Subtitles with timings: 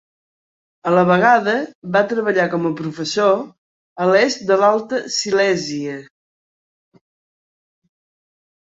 [0.91, 1.53] A la vegada,
[1.97, 6.03] va treballar com a professor a l'est de l'Alta Silèsia.